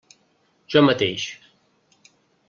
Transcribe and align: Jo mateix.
Jo 0.75 0.81
mateix. 0.85 1.25